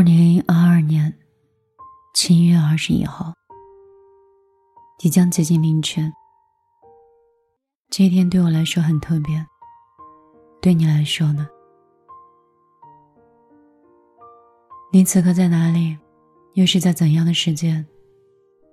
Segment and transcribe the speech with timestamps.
[0.00, 1.14] 二零二二年
[2.14, 3.34] 七月二十一号，
[4.98, 6.10] 即将接近凌晨。
[7.90, 9.46] 这一天对我来说很特别，
[10.62, 11.46] 对你来说呢？
[14.90, 15.98] 你此刻在哪里？
[16.54, 17.86] 又是在怎样的时间？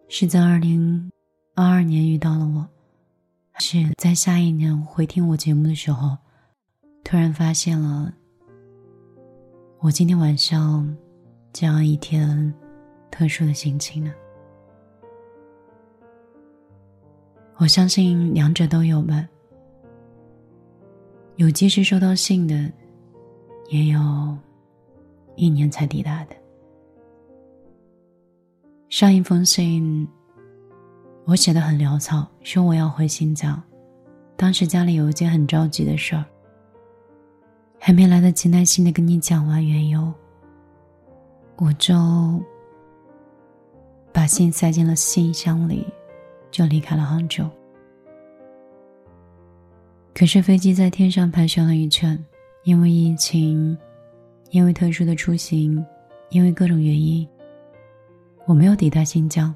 [0.07, 1.12] 是在二零
[1.55, 2.66] 二二年遇到了我，
[3.52, 6.17] 还是在下一年回听我节目的时候，
[7.03, 8.14] 突然发现了？
[9.80, 10.98] 我今天晚上
[11.59, 12.53] 这样一天
[13.09, 14.13] 特殊的心情呢？
[17.55, 19.27] 我相信两者都有吧。
[21.38, 22.71] 有及时收到信的，
[23.70, 24.38] 也有
[25.35, 26.35] 一年才抵达的。
[28.88, 30.08] 上一封信
[31.25, 33.59] 我写的很潦草，说我要回新疆，
[34.35, 36.23] 当时家里有一件很着急的事儿。
[37.80, 40.14] 还没来得及耐心的跟你讲完缘由，
[41.58, 41.95] 我就
[44.13, 45.86] 把信塞进了信箱里，
[46.52, 47.49] 就离开了杭州。
[50.14, 52.17] 可是飞机在天上盘旋了一圈，
[52.64, 53.77] 因为疫情，
[54.52, 55.83] 因为特殊的出行，
[56.30, 57.27] 因为各种原因，
[58.45, 59.53] 我没有抵达新疆。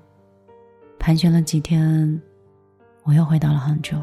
[0.99, 2.21] 盘旋了几天，
[3.03, 3.97] 我又回到了杭州。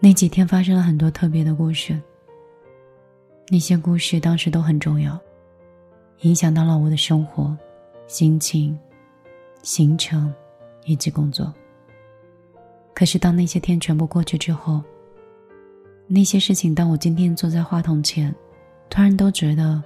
[0.00, 2.00] 那几天发生了很多特别的故事，
[3.50, 5.18] 那些故事当时都很重要，
[6.20, 7.56] 影响到了我的生活、
[8.06, 8.78] 心情、
[9.62, 10.32] 行程
[10.84, 11.52] 以及工作。
[12.94, 14.82] 可是当那些天全部过去之后，
[16.06, 18.34] 那些事情，当我今天坐在话筒前，
[18.90, 19.82] 突然都觉得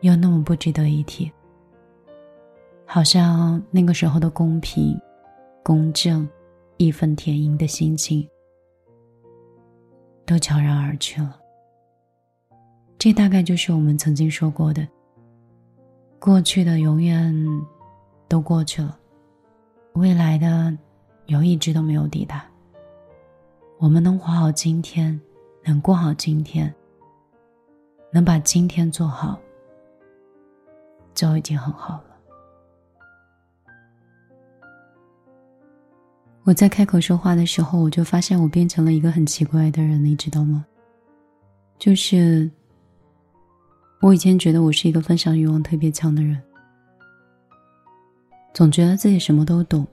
[0.00, 1.30] 又那么不值得一提，
[2.84, 5.00] 好像那个时候的公平、
[5.62, 6.28] 公正、
[6.76, 8.28] 义愤填膺的心情。
[10.26, 11.37] 都悄然而去了。
[12.98, 14.86] 这大概就是我们曾经说过的：
[16.18, 17.32] 过去的永远
[18.26, 18.98] 都过去了，
[19.92, 20.76] 未来的
[21.26, 22.44] 有一直都没有抵达。
[23.78, 25.18] 我们能活好今天，
[25.62, 26.74] 能过好今天，
[28.10, 29.38] 能把今天做好，
[31.14, 32.04] 就已经很好了。
[36.42, 40.66] 我在开口说话的时候，我就发现我变成了一个很奇怪的人，你知道吗？
[41.78, 42.50] 就是
[44.00, 46.40] 我以前觉得我是一个分享欲望特别强的人，
[48.54, 49.86] 总觉得自己什么都懂，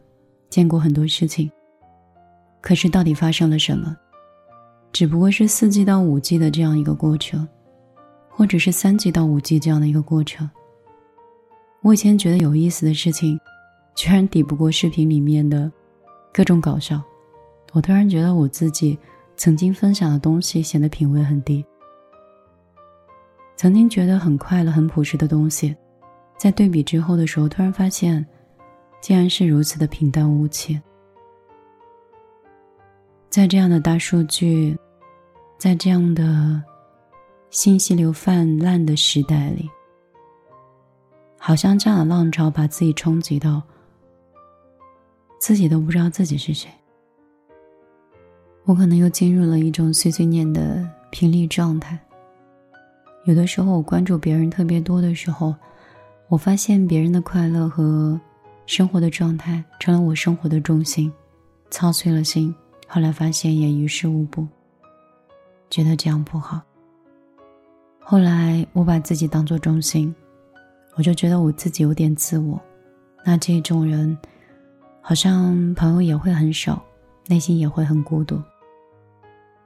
[0.49, 1.51] 见过很多事情。
[2.61, 3.95] 可是到底发生了什么？
[4.93, 7.47] 只不过是四 G 到五 G 的这样一个过程，
[8.29, 10.49] 或者是三 G 到五 G 这样的一个过程。
[11.81, 13.39] 我以前觉得有意思的事情，
[13.95, 15.71] 居然抵不过视频里面的。
[16.31, 17.01] 各种搞笑，
[17.71, 18.99] 我突然觉得我自己
[19.37, 21.65] 曾经分享的东西显得品味很低。
[23.55, 25.75] 曾经觉得很快乐、很朴实的东西，
[26.37, 28.25] 在对比之后的时候，突然发现，
[29.01, 30.79] 竟然是如此的平淡无奇。
[33.29, 34.77] 在这样的大数据，
[35.57, 36.61] 在这样的
[37.49, 39.69] 信息流泛滥的时代里，
[41.37, 43.61] 好像这样的浪潮把自己冲击到。
[45.37, 46.69] 自己都不知道自己是谁，
[48.63, 51.99] 我可能又进入了一种碎碎念的频率状态。
[53.25, 55.53] 有的时候，我关注别人特别多的时候，
[56.27, 58.19] 我发现别人的快乐和
[58.65, 61.11] 生活的状态成了我生活的重心，
[61.69, 62.53] 操碎了心。
[62.87, 64.47] 后来发现也于事无补，
[65.69, 66.61] 觉得这样不好。
[67.99, 70.13] 后来我把自己当做中心，
[70.95, 72.61] 我就觉得我自己有点自我，
[73.25, 74.17] 那这种人。
[75.07, 76.83] 好像朋友也会很少，
[77.27, 78.41] 内心也会很孤独。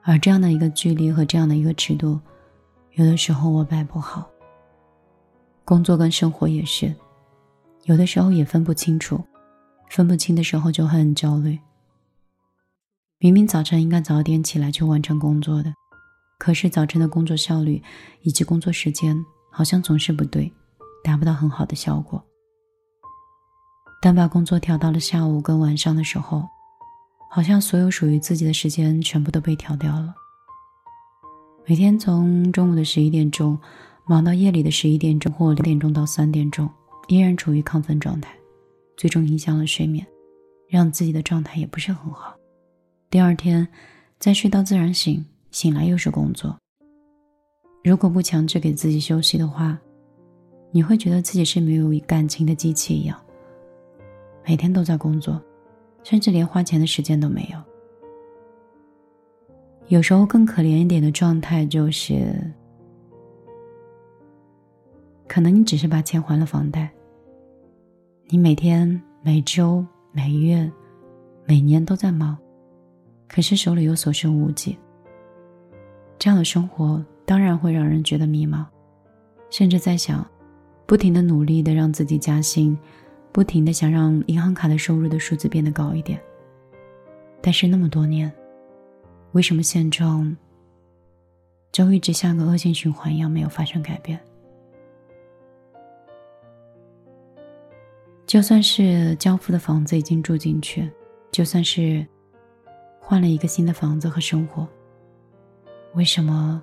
[0.01, 2.19] 而这样的一个距离和这样的一个尺度，
[2.99, 4.29] 有的时候我摆不好。
[5.63, 6.93] 工作跟生活也是，
[7.85, 9.23] 有的时候也分不清楚，
[9.89, 11.57] 分不清的时候就会很焦虑。
[13.17, 15.73] 明明早晨应该早点起来去完成工作的，
[16.37, 17.81] 可是早晨的工作效率
[18.23, 19.15] 以及工作时间
[19.49, 20.51] 好像总是不对，
[21.01, 22.21] 达不到很好的效果。
[24.01, 26.45] 当把工作调到了下午跟晚上的时候，
[27.31, 30.13] 好像所有属于自己的时间全部都被调掉了。
[31.69, 33.55] 每天从中午的十一点钟
[34.07, 36.67] 忙到夜里的十一点钟或两点钟到三点钟，
[37.09, 38.35] 依然处于亢奋状态，
[38.97, 40.03] 最终影响了睡眠，
[40.67, 42.35] 让自己的状态也不是很好。
[43.11, 43.67] 第二天
[44.17, 46.57] 再睡到自然醒，醒来又是工作。
[47.83, 49.79] 如果不强制给自己休息的话，
[50.71, 53.15] 你会觉得自己是没有感情的机器一样。
[54.43, 55.39] 每天都在工作，
[56.03, 57.68] 甚至连花钱的时间都没有。
[59.89, 62.31] 有时候更可怜一点的状态就是，
[65.27, 66.87] 可能你只是把钱还了房贷，
[68.27, 70.71] 你每天、每周、每月、
[71.47, 72.37] 每年都在忙，
[73.27, 74.77] 可是手里又所剩无几。
[76.19, 78.63] 这样的生活当然会让人觉得迷茫，
[79.49, 80.23] 甚至在想，
[80.85, 82.77] 不停的努力的让自己加薪，
[83.31, 86.21] 不停的想让银行卡的收入的数字变得高一点。
[87.41, 88.31] 但是那么多年，
[89.31, 90.35] 为什么现状
[91.71, 94.19] 就一直像个恶性循环一样没有发生改变？
[98.25, 100.89] 就算是交付的房子已经住进去，
[101.31, 102.05] 就算是
[102.99, 104.67] 换了一个新的房子和生活，
[105.93, 106.61] 为什么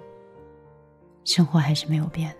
[1.24, 2.36] 生活还是没有变呢？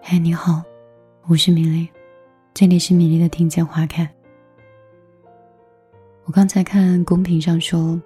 [0.00, 0.62] 嘿，你好，
[1.28, 1.88] 我是米粒，
[2.54, 4.12] 这里是米粒的听见花开。
[6.24, 8.00] 我刚才看公屏上说，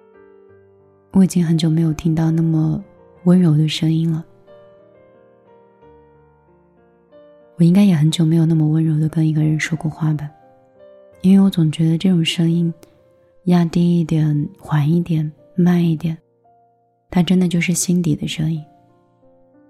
[1.11, 2.83] 我已经很久没有听到那么
[3.25, 4.25] 温柔的声音了。
[7.57, 10.29] 我应该也很久没有那么温柔的跟一个人说过话吧，
[11.21, 12.73] 因为我总觉得这种声音，
[13.45, 16.17] 压低一点、缓一点、慢一点，
[17.11, 18.63] 它真的就是心底的声音。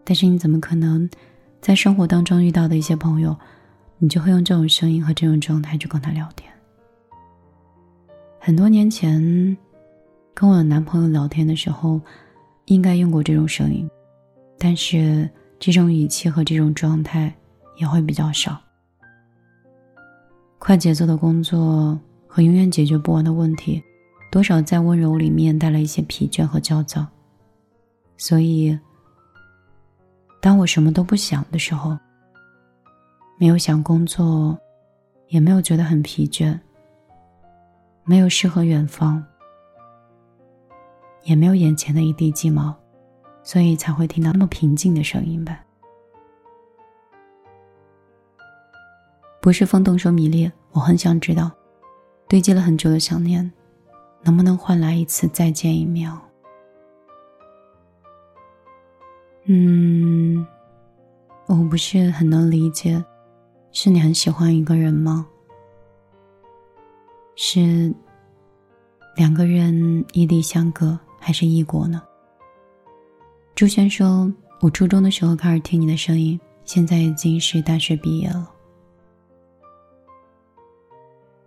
[0.05, 1.09] 但是你怎么可能，
[1.61, 3.35] 在生活当中遇到的一些朋友，
[3.97, 6.49] 你就会用这种声音和这种状态去跟他聊天？
[8.47, 9.57] 很多年前，
[10.33, 11.99] 跟我的男朋友聊天的时候，
[12.67, 13.85] 应该用过这种声音，
[14.57, 15.29] 但是
[15.59, 17.35] 这种语气和这种状态。
[17.75, 18.57] 也会比较少。
[20.57, 23.83] 快节奏的工作和永远解决不完的问题，
[24.31, 27.05] 多少在温柔里面带来一些疲倦和焦躁。
[28.15, 28.79] 所以，
[30.41, 31.95] 当我什么都不想的时候，
[33.37, 34.57] 没有想工作，
[35.27, 36.57] 也没有觉得很疲倦，
[38.09, 39.21] 没有诗和远方，
[41.23, 42.73] 也没有眼前的一地鸡毛，
[43.43, 45.59] 所以才会听到那么平静的声音吧。
[49.41, 51.51] 不是风动说迷恋，我很想知道，
[52.29, 53.51] 堆积了很久的想念，
[54.23, 56.17] 能不能换来一次再见一秒？
[59.47, 60.47] 嗯，
[61.47, 63.03] 我不是很能理解，
[63.73, 65.27] 是你很喜欢一个人吗？
[67.39, 67.93] 是
[69.15, 72.01] 两个人异地相隔，还是异国呢？
[73.53, 78.51] 朱轩说：“我初中的时候开始听你的声音，现在已经是大学毕业了。”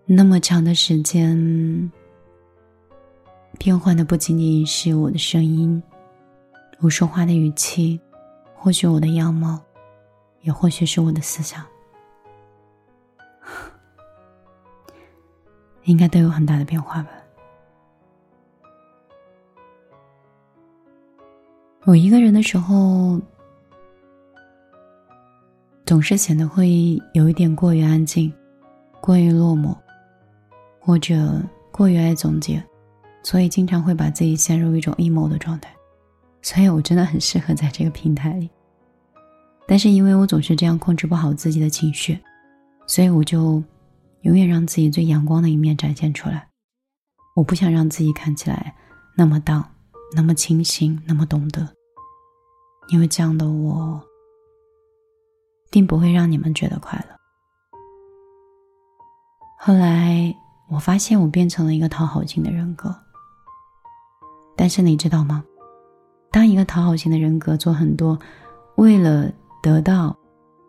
[0.07, 1.91] 那么长的时间，
[3.59, 5.83] 变换的不仅仅是我的声音，
[6.79, 8.01] 我说话的语气，
[8.55, 9.61] 或许我的样貌，
[10.43, 11.67] 也或许是我的思想，
[15.91, 17.11] 应该都有很大的变化吧。
[21.85, 23.21] 我一个人的时候，
[25.85, 28.33] 总是显得会有一点过于安静，
[29.01, 29.77] 过于落寞。
[30.83, 31.41] 或者
[31.71, 32.61] 过于爱总结，
[33.23, 35.71] 所以经常会把自己陷入一种 emo 的状态。
[36.41, 38.49] 所以我真的很适合在这个平台里。
[39.69, 42.19] 但是因为我总是这样控制不好自己的情绪，
[42.87, 43.63] 所以我就
[44.23, 46.49] 永远让自己最阳光的一面展现出来。
[47.37, 48.75] 我不想让自己看起来
[49.17, 49.69] 那么荡，
[50.15, 51.69] 那么清醒，那么懂得，
[52.89, 54.03] 因为这样的我，
[55.71, 57.17] 并不会让你们觉得快乐。
[59.59, 60.35] 后来。
[60.73, 62.95] 我发现我变成了一个讨好型的人格，
[64.57, 65.45] 但是你知道吗？
[66.31, 68.17] 当一个讨好型的人格做很多
[68.77, 69.29] 为了
[69.61, 70.17] 得到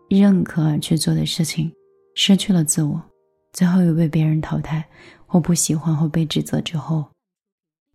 [0.08, 1.72] 认可而去做的事情，
[2.16, 3.00] 失去了自我，
[3.52, 4.84] 最后又被别人淘汰
[5.26, 7.04] 或不喜欢或被指责之后，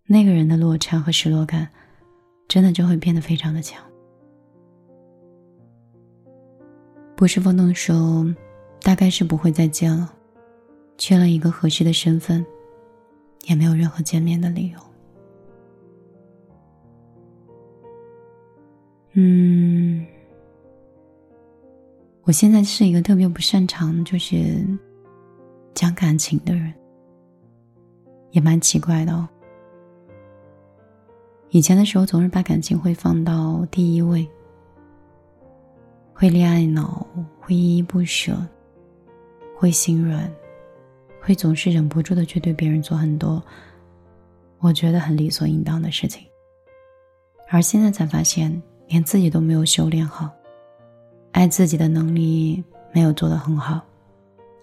[0.06, 1.68] 那个人的落差和失落感，
[2.46, 3.82] 真的就会变得非常的强。
[7.16, 8.32] 不是风动说，
[8.80, 10.14] 大概是不会再见了。
[10.96, 12.44] 缺了一个合适的身份，
[13.46, 14.80] 也没有任何见面的理由。
[19.12, 20.06] 嗯，
[22.22, 24.64] 我现在是一个特别不擅长就是
[25.78, 26.74] 讲感情的人，
[28.32, 29.28] 也蛮奇怪的哦。
[31.50, 34.28] 以前的时候总是把感情会放到第一位，
[36.12, 37.06] 会恋爱脑，
[37.38, 38.36] 会依依不舍，
[39.56, 40.28] 会心软。
[41.20, 43.40] 会总是忍不住的去对别人做很多
[44.58, 46.26] 我觉得很理所应当的事情，
[47.50, 50.28] 而现在才发现，连自己都没有修炼好，
[51.30, 53.80] 爱自己的能力没有做得很好，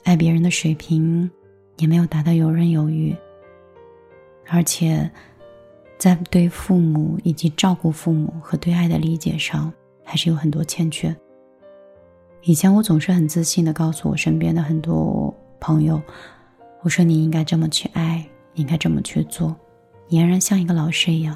[0.05, 1.29] 爱别人的水平
[1.77, 3.13] 也没有达到游刃有余，
[4.47, 5.09] 而且
[5.97, 11.13] 在对父母以及照顾父母和对爱的理解上，还是有很多欠缺。
[12.43, 16.00] 以前我总是很自信的告诉我身边的很多朋友，
[16.83, 19.55] 我说你应该这么去爱，你应该这么去做，
[20.09, 21.35] 俨然像一个老师一样。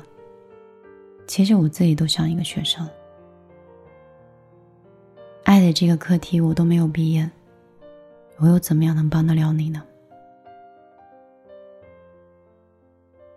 [1.25, 2.88] 其实我自己都像一个学生。
[5.43, 7.27] 爱的这个课题我都没有毕业，
[8.39, 9.84] 我又怎么样能帮得了你呢？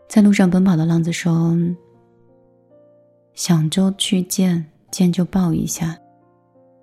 [0.09, 1.57] 在路上奔跑的浪子说
[3.35, 5.99] ：“想就去见，见就抱一下。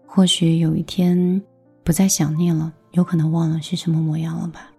[0.06, 1.42] 或许有一天
[1.84, 4.72] 不再想念了，有可能忘了是什么模样了吧。”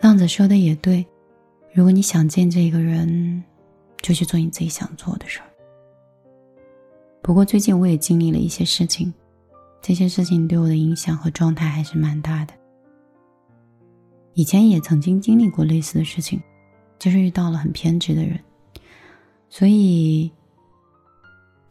[0.00, 1.06] 浪子说的也对，
[1.72, 3.42] 如果你想见这个人，
[4.02, 5.46] 就去做你自己想做的事儿。
[7.22, 9.12] 不过最近我也经历了一些事情，
[9.80, 12.54] 这些事情对我的影响和状态还是蛮大的。
[14.34, 16.40] 以前也曾经经历过类似的事情，
[16.98, 18.38] 就是遇到了很偏执的人。
[19.48, 20.30] 所以，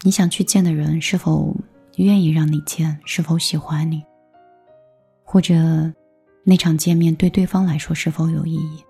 [0.02, 1.56] 你想去见的人是否
[1.98, 3.00] 愿意让你见？
[3.06, 4.04] 是否喜欢你？
[5.24, 5.56] 或者，
[6.44, 8.84] 那场见面对对方来说是否有意义？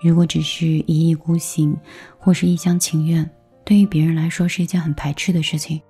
[0.00, 1.76] 如果只是一意孤行，
[2.18, 3.28] 或是一厢情愿，
[3.64, 5.80] 对于别人来说是一件很排斥的事情。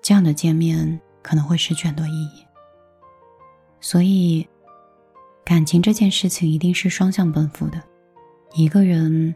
[0.00, 2.44] 这样的见面可能会失去很多意义。
[3.80, 4.46] 所以。
[5.44, 7.82] 感情这件事情一定是双向奔赴的，
[8.54, 9.34] 一个人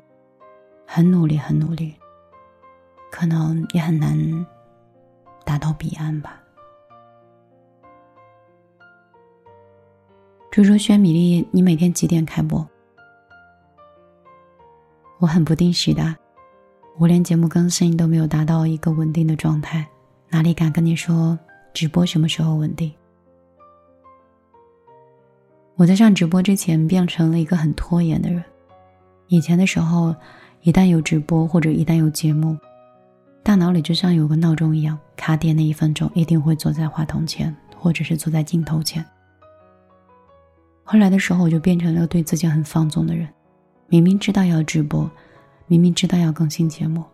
[0.87, 1.93] 很努力很努力，
[3.11, 4.47] 可能也很难
[5.45, 6.41] 达到彼岸吧。
[10.49, 12.67] 猪猪轩米粒，你每天几点开播？
[15.19, 16.17] 我很不定时的，
[16.99, 19.85] 我连节目更新都没有达到一个稳定的状态，
[20.31, 21.37] 哪里敢跟你说
[21.77, 22.91] 直播什么时候稳定？
[25.75, 28.43] 我在上直播之前变成了一个很拖延的人。
[29.27, 30.17] 以前的时候，
[30.63, 32.57] 一旦有直播或者一旦有节目，
[33.43, 39.05] 大脑里就像有个闹钟一样，卡点那一分钟一定会坐在话筒前，或者是坐在镜头前。
[40.83, 43.29] 后来的时候，我就变成了对自己很放纵的人。
[43.87, 45.11] 明明知道要直播，
[45.67, 47.05] 明明知道要更新节目，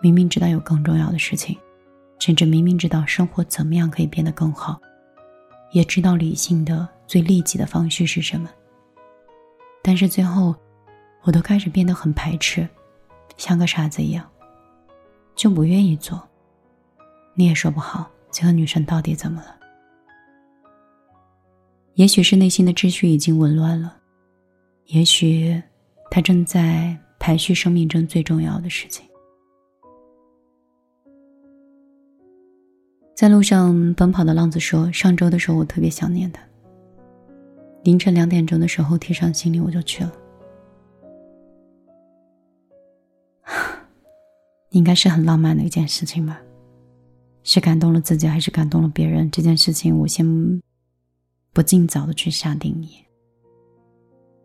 [0.00, 1.54] 明明知道有更重要的事情，
[2.18, 4.80] 甚至明明知道生活怎么样可以变得更好，
[5.72, 6.88] 也知道理性的。
[7.06, 8.50] 最利己的方式是什么？
[9.80, 10.52] 但是最后，
[11.22, 12.68] 我都开始变得很排斥，
[13.36, 14.28] 像个傻子一样，
[15.36, 16.20] 就不愿意做。
[17.34, 19.54] 你也说不好，这个女生到底怎么了？
[21.94, 23.96] 也许是内心的秩序已经紊乱了，
[24.86, 25.62] 也许
[26.10, 29.06] 她正在排序生命中最重要的事情。
[33.16, 36.42] 在路上奔跑的浪子说：“上周的时候，我特别想念他。”
[37.82, 40.12] 凌晨两点钟的时候，提上行李我就去了。
[44.68, 46.38] 应该是很浪漫的一件事情吧？
[47.42, 49.30] 是感动了自己，还是感动了别人？
[49.30, 50.60] 这件事情我先
[51.54, 52.98] 不尽早的去下定义。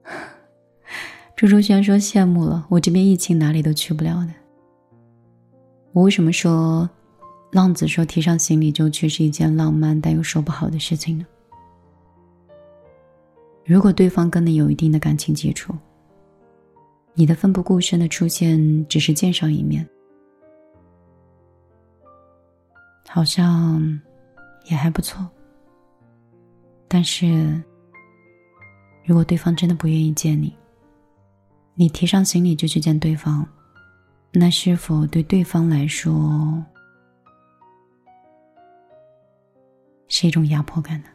[1.36, 4.34] 朱朱轩说羡慕了，我这边疫情哪里都去不了的。
[5.92, 6.90] 我为什么说
[7.52, 11.26] 浪子说提上行李就去是一件浪漫但又说不好的事情呢？
[13.66, 15.74] 如果对方跟你有一定的感情基础，
[17.14, 19.88] 你的奋不顾身的出现只是见上一面，
[23.08, 24.00] 好像
[24.70, 25.28] 也还不错。
[26.88, 27.62] 但是，
[29.06, 30.56] 如果对方真的不愿意见你，
[31.76, 33.46] 你提上行李就去见对方，
[34.32, 36.64] 那是否对对方来说
[40.14, 41.08] 是一种压迫感呢？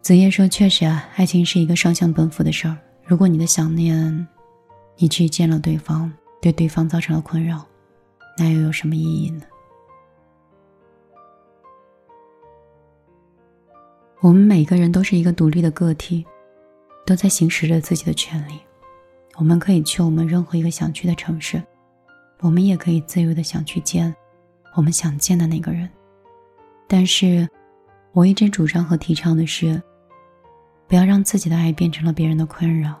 [0.00, 2.76] 子夜说：“确实啊，爱情是一个双向奔赴的事儿。
[3.04, 4.26] 如果你的想念，
[4.96, 7.62] 你去见了对方，对对方造成了困扰，
[8.38, 9.42] 那又有什么意义呢？
[14.20, 16.24] 我们每个人都是一个独立的个体，
[17.04, 18.58] 都在行使着自己的权利。
[19.36, 21.62] 我们可以去我们任何一个想去的城市，
[22.40, 24.14] 我们也可以自由的想去见
[24.74, 25.88] 我们想见的那个人。
[26.86, 27.48] 但是，
[28.12, 29.80] 我一直主张和提倡的是。”
[30.88, 32.94] 不要让自己的爱变成了别人的困扰，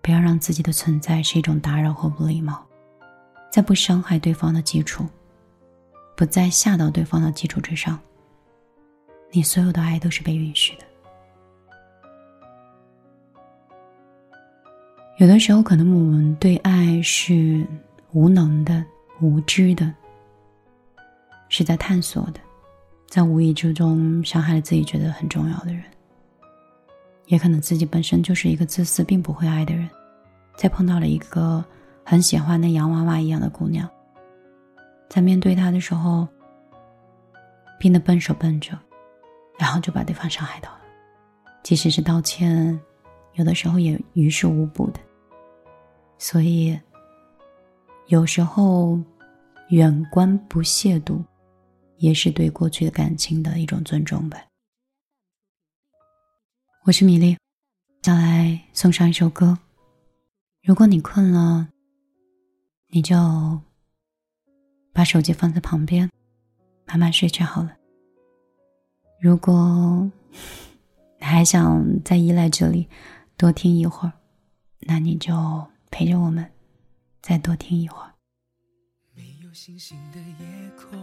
[0.00, 2.64] 不要让自己的存在是一种打扰或不礼貌，
[3.50, 5.04] 在不伤害对方的基础，
[6.16, 7.98] 不再吓到对方的基础之上，
[9.32, 10.84] 你所有的爱都是被允许的。
[15.16, 17.66] 有的时候，可能我们对爱是
[18.12, 18.84] 无能的、
[19.20, 19.92] 无知的，
[21.52, 22.40] 是在探索的，
[23.10, 25.82] 在无意之中伤害了自己觉得很重要的人。
[27.26, 29.86] 也可能自己本身就是一个自私并不会爱的人，
[30.56, 31.62] 在碰到了一个
[32.02, 33.86] 很喜欢的洋娃娃一样的姑娘，
[35.10, 36.26] 在面对她的时候，
[37.78, 38.72] 变得笨手笨脚，
[39.58, 40.80] 然后就把对方伤害到了。
[41.62, 42.80] 即使是道歉，
[43.34, 44.98] 有的时候也于事无补的。
[46.16, 46.80] 所以，
[48.06, 48.98] 有时候
[49.68, 51.22] 远观不亵渎，
[52.02, 54.44] 也是对过去的感情的一种尊重吧。
[56.82, 57.38] 我是米粒，
[58.02, 59.56] 再来送上一首歌。
[60.64, 61.68] 如果你困了，
[62.88, 63.16] 你就
[64.92, 66.10] 把手机放在旁边，
[66.84, 67.76] 慢慢睡去好了。
[69.20, 70.10] 如果
[71.20, 72.88] 你还想再依赖这里
[73.36, 74.12] 多听一会儿，
[74.80, 75.32] 那你就
[75.92, 76.50] 陪着我们
[77.20, 78.12] 再多听一会儿。
[79.14, 80.98] 没有星星的夜空，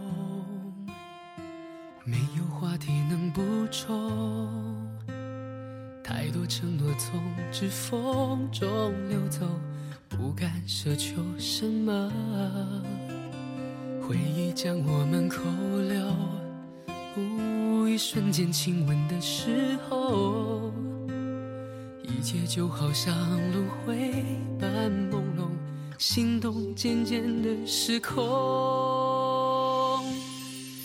[2.10, 4.10] 没有话题能补充。
[6.04, 8.68] 太多承诺从指缝中
[9.08, 9.48] 流走，
[10.10, 12.12] 不敢奢求什么。
[14.02, 15.44] 回忆将我们扣
[15.88, 16.04] 留，
[17.88, 20.74] 一瞬间亲吻的时候，
[22.02, 23.16] 一切就好像
[23.52, 24.26] 轮回
[24.60, 25.48] 般朦胧，
[26.00, 28.18] 心动渐渐的失控。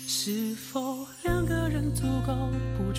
[0.07, 0.94] 是否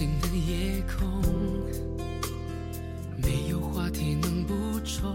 [0.00, 1.20] 星星的夜空，
[3.18, 5.14] 没有话题能补充。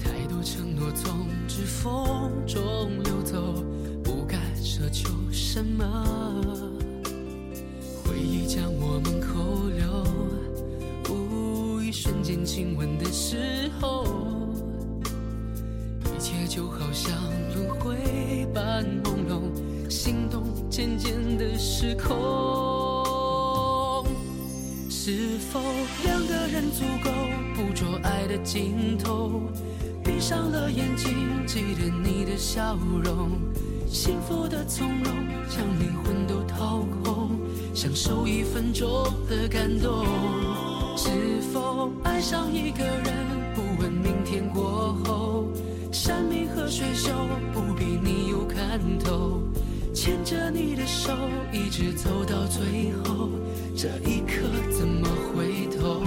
[0.00, 2.60] 太多承诺从指缝中
[3.04, 3.62] 流走，
[4.02, 5.84] 不敢奢求什么。
[8.02, 10.04] 回忆将我们扣留，
[11.84, 14.04] 一瞬间亲吻的时候，
[16.04, 17.14] 一切就好像
[17.54, 19.40] 轮回般朦胧。
[19.92, 22.08] 心动渐渐的失控，
[24.88, 25.60] 是否
[26.02, 27.10] 两个人足够
[27.54, 29.42] 捕捉爱的尽头？
[30.02, 32.74] 闭上了眼睛，记得你的笑
[33.04, 33.32] 容，
[33.86, 35.12] 幸福的从容，
[35.50, 37.32] 将灵魂都掏空，
[37.74, 38.88] 享受一分钟
[39.28, 40.06] 的感动。
[40.96, 41.10] 是
[41.52, 43.12] 否爱上一个人，
[43.54, 45.44] 不问明天过后，
[45.92, 47.10] 山明和水秀，
[47.52, 49.42] 不比你有看头。
[50.02, 51.12] 牵着你的手，
[51.52, 53.28] 一直走到最后，
[53.76, 54.42] 这一刻
[54.76, 56.02] 怎么回头？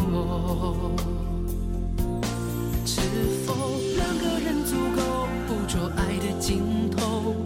[2.85, 2.99] 是
[3.45, 3.55] 否
[3.95, 7.37] 两个人足够捕捉爱的尽头？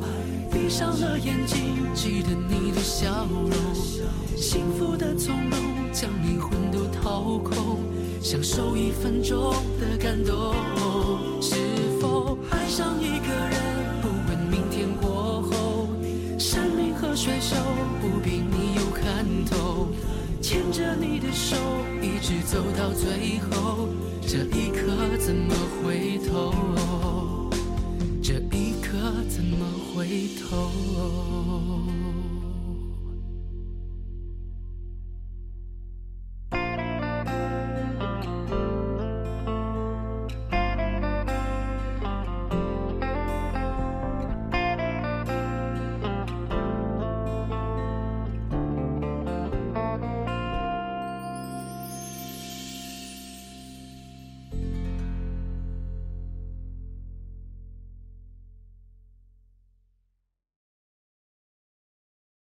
[0.51, 3.51] 闭上了眼睛，记得你的笑容，
[4.35, 5.59] 幸福的从容，
[5.93, 7.77] 将灵魂都掏空，
[8.23, 10.55] 享受一分钟的感动。
[11.39, 11.68] 是
[21.33, 21.55] 手
[22.01, 23.89] 一直走到最后，
[24.21, 26.28] 这一刻怎么回头？